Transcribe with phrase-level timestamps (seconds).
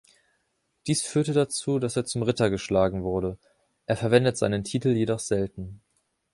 [0.87, 3.37] Dies führte dazu, dass er zum Ritter geschlagen wurde.
[3.85, 5.79] Er verwendet seinen Titel jedoch selten.